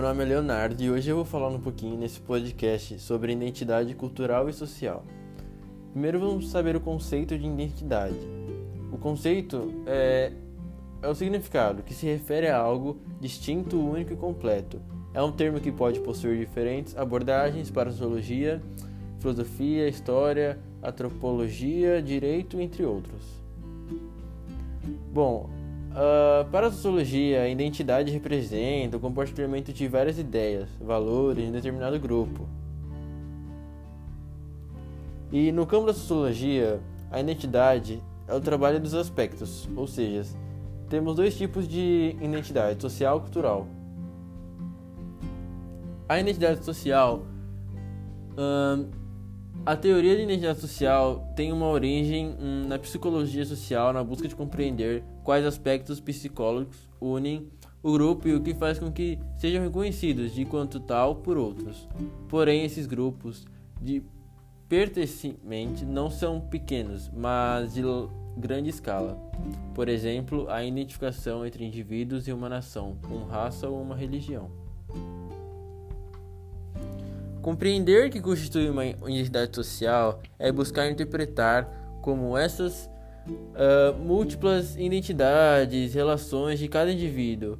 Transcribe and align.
nome 0.00 0.22
é 0.22 0.26
Leonardo 0.26 0.82
e 0.82 0.90
hoje 0.90 1.10
eu 1.10 1.16
vou 1.16 1.24
falar 1.26 1.48
um 1.48 1.60
pouquinho 1.60 1.94
nesse 1.94 2.18
podcast 2.20 2.98
sobre 3.00 3.32
identidade 3.32 3.94
cultural 3.94 4.48
e 4.48 4.52
social. 4.52 5.04
Primeiro 5.92 6.18
vamos 6.18 6.48
saber 6.48 6.74
o 6.74 6.80
conceito 6.80 7.36
de 7.36 7.46
identidade. 7.46 8.16
O 8.90 8.96
conceito 8.96 9.82
é, 9.86 10.32
é 11.02 11.08
o 11.08 11.14
significado, 11.14 11.82
que 11.82 11.92
se 11.92 12.06
refere 12.06 12.48
a 12.48 12.56
algo 12.56 12.98
distinto, 13.20 13.78
único 13.78 14.14
e 14.14 14.16
completo. 14.16 14.80
É 15.12 15.22
um 15.22 15.32
termo 15.32 15.60
que 15.60 15.70
pode 15.70 16.00
possuir 16.00 16.38
diferentes 16.38 16.96
abordagens 16.96 17.70
para 17.70 17.90
sociologia, 17.90 18.62
filosofia, 19.18 19.86
história, 19.86 20.58
antropologia, 20.82 22.00
direito, 22.00 22.58
entre 22.58 22.84
outros. 22.84 23.22
Bom, 25.12 25.50
Uh, 25.90 26.48
para 26.50 26.68
a 26.68 26.70
sociologia, 26.70 27.42
a 27.42 27.48
identidade 27.48 28.12
representa 28.12 28.96
o 28.96 29.00
compartilhamento 29.00 29.72
de 29.72 29.88
várias 29.88 30.18
ideias, 30.18 30.68
valores 30.80 31.48
em 31.48 31.50
determinado 31.50 31.98
grupo. 31.98 32.48
E 35.32 35.50
no 35.50 35.66
campo 35.66 35.86
da 35.86 35.92
sociologia, 35.92 36.80
a 37.10 37.20
identidade 37.20 38.00
é 38.28 38.34
o 38.34 38.40
trabalho 38.40 38.78
dos 38.78 38.94
aspectos, 38.94 39.68
ou 39.74 39.86
seja, 39.86 40.22
temos 40.88 41.16
dois 41.16 41.36
tipos 41.36 41.66
de 41.66 42.16
identidade, 42.20 42.80
social 42.80 43.18
e 43.18 43.20
cultural. 43.22 43.66
A 46.08 46.20
identidade 46.20 46.64
social 46.64 47.22
uh, 48.32 48.99
a 49.64 49.76
teoria 49.76 50.16
de 50.16 50.22
identidade 50.22 50.60
social 50.60 51.30
tem 51.36 51.52
uma 51.52 51.66
origem 51.66 52.34
hum, 52.40 52.66
na 52.66 52.78
psicologia 52.78 53.44
social, 53.44 53.92
na 53.92 54.02
busca 54.02 54.26
de 54.26 54.34
compreender 54.34 55.04
quais 55.22 55.44
aspectos 55.44 56.00
psicólogos 56.00 56.88
unem 57.00 57.48
o 57.82 57.92
grupo 57.92 58.28
e 58.28 58.34
o 58.34 58.42
que 58.42 58.54
faz 58.54 58.78
com 58.78 58.90
que 58.90 59.18
sejam 59.36 59.62
reconhecidos 59.62 60.34
de 60.34 60.44
quanto 60.44 60.80
tal 60.80 61.16
por 61.16 61.36
outros. 61.36 61.88
Porém, 62.28 62.64
esses 62.64 62.86
grupos 62.86 63.46
de 63.80 64.02
pertencimento 64.68 65.84
não 65.84 66.10
são 66.10 66.40
pequenos, 66.40 67.10
mas 67.14 67.74
de 67.74 67.82
grande 68.36 68.70
escala. 68.70 69.18
Por 69.74 69.88
exemplo, 69.88 70.48
a 70.48 70.64
identificação 70.64 71.44
entre 71.44 71.64
indivíduos 71.64 72.28
e 72.28 72.32
uma 72.32 72.48
nação, 72.48 72.96
uma 73.10 73.26
raça 73.26 73.68
ou 73.68 73.80
uma 73.80 73.96
religião. 73.96 74.50
Compreender 77.42 78.10
que 78.10 78.20
constitui 78.20 78.68
uma 78.68 78.84
identidade 78.84 79.56
social 79.56 80.20
é 80.38 80.52
buscar 80.52 80.90
interpretar 80.90 81.98
como 82.02 82.36
essas 82.36 82.90
uh, 83.26 83.96
múltiplas 83.98 84.76
identidades, 84.76 85.94
relações 85.94 86.58
de 86.58 86.68
cada 86.68 86.92
indivíduo. 86.92 87.58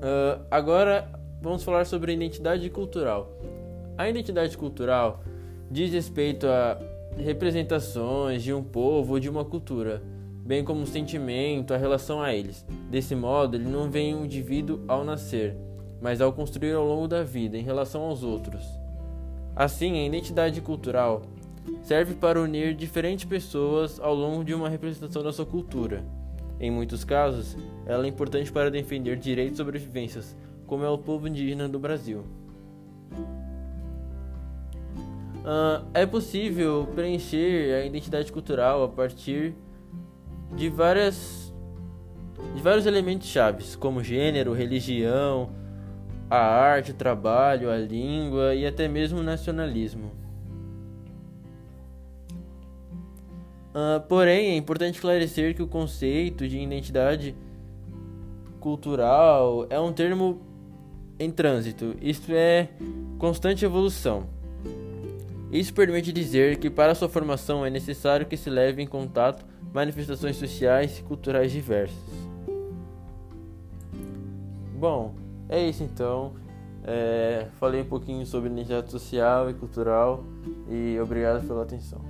Uh, 0.00 0.40
agora 0.50 1.10
vamos 1.42 1.64
falar 1.64 1.84
sobre 1.84 2.12
identidade 2.12 2.68
cultural. 2.70 3.36
A 3.98 4.08
identidade 4.08 4.56
cultural 4.56 5.22
diz 5.70 5.92
respeito 5.92 6.46
a 6.46 6.78
representações 7.16 8.42
de 8.42 8.52
um 8.52 8.62
povo 8.62 9.14
ou 9.14 9.20
de 9.20 9.28
uma 9.28 9.44
cultura 9.44 10.00
bem 10.44 10.64
como 10.64 10.82
o 10.82 10.86
sentimento, 10.86 11.72
a 11.72 11.76
relação 11.76 12.20
a 12.22 12.34
eles. 12.34 12.64
Desse 12.90 13.14
modo, 13.14 13.56
ele 13.56 13.68
não 13.68 13.90
vem 13.90 14.14
um 14.14 14.24
indivíduo 14.24 14.80
ao 14.88 15.04
nascer, 15.04 15.56
mas 16.00 16.20
ao 16.20 16.32
construir 16.32 16.72
ao 16.72 16.86
longo 16.86 17.06
da 17.06 17.22
vida 17.22 17.56
em 17.56 17.62
relação 17.62 18.02
aos 18.02 18.22
outros. 18.22 18.64
Assim, 19.54 19.98
a 19.98 20.06
identidade 20.06 20.60
cultural 20.60 21.22
serve 21.82 22.14
para 22.14 22.40
unir 22.40 22.74
diferentes 22.74 23.24
pessoas 23.24 24.00
ao 24.00 24.14
longo 24.14 24.44
de 24.44 24.54
uma 24.54 24.68
representação 24.68 25.22
da 25.22 25.32
sua 25.32 25.46
cultura. 25.46 26.04
Em 26.58 26.70
muitos 26.70 27.04
casos, 27.04 27.56
ela 27.86 28.04
é 28.04 28.08
importante 28.08 28.52
para 28.52 28.70
defender 28.70 29.16
direitos 29.16 29.54
e 29.54 29.56
sobrevivências, 29.56 30.36
como 30.66 30.84
é 30.84 30.88
o 30.88 30.98
povo 30.98 31.26
indígena 31.26 31.68
do 31.68 31.78
Brasil. 31.78 32.24
Uh, 35.40 35.86
é 35.94 36.04
possível 36.04 36.86
preencher 36.94 37.74
a 37.74 37.86
identidade 37.86 38.30
cultural 38.30 38.82
a 38.84 38.88
partir 38.88 39.54
de 40.54 40.68
várias 40.68 41.40
de 42.54 42.62
vários 42.62 42.86
elementos 42.86 43.28
chaves, 43.28 43.76
como 43.76 44.02
gênero, 44.02 44.52
religião, 44.52 45.50
a 46.28 46.38
arte, 46.38 46.90
o 46.90 46.94
trabalho, 46.94 47.70
a 47.70 47.76
língua 47.76 48.54
e 48.54 48.66
até 48.66 48.88
mesmo 48.88 49.20
o 49.20 49.22
nacionalismo. 49.22 50.12
Uh, 53.70 54.00
porém, 54.08 54.50
é 54.50 54.56
importante 54.56 54.96
esclarecer 54.96 55.54
que 55.54 55.62
o 55.62 55.66
conceito 55.66 56.48
de 56.48 56.58
identidade 56.58 57.36
cultural 58.58 59.66
é 59.70 59.78
um 59.78 59.92
termo 59.92 60.40
em 61.18 61.30
trânsito, 61.30 61.94
isto 62.00 62.32
é, 62.32 62.68
constante 63.18 63.64
evolução. 63.64 64.26
Isso 65.52 65.74
permite 65.74 66.12
dizer 66.12 66.58
que 66.58 66.70
para 66.70 66.94
sua 66.94 67.08
formação 67.08 67.64
é 67.64 67.70
necessário 67.70 68.26
que 68.26 68.36
se 68.36 68.48
leve 68.48 68.82
em 68.82 68.86
contato 68.86 69.44
manifestações 69.72 70.36
sociais 70.36 70.98
e 70.98 71.02
culturais 71.02 71.52
diversas. 71.52 71.98
Bom, 74.78 75.14
é 75.48 75.68
isso 75.68 75.82
então. 75.82 76.34
É, 76.82 77.46
falei 77.58 77.82
um 77.82 77.86
pouquinho 77.86 78.24
sobre 78.24 78.50
identidade 78.50 78.90
social 78.90 79.50
e 79.50 79.54
cultural 79.54 80.24
e 80.68 80.98
obrigado 80.98 81.46
pela 81.46 81.62
atenção. 81.62 82.00